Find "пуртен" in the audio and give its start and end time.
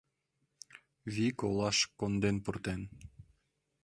2.43-2.81